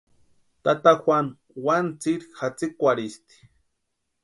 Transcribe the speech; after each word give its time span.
Tata 0.63 0.93
Juanu 1.03 1.31
wani 1.65 1.91
tsiri 2.01 2.25
jatsikwarhisti. 2.37 3.33